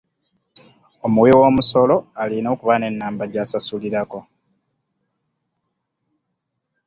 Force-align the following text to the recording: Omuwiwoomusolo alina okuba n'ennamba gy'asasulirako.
Omuwiwoomusolo 1.05 1.95
alina 2.21 2.47
okuba 2.53 2.75
n'ennamba 2.77 3.25
gy'asasulirako. 3.31 4.19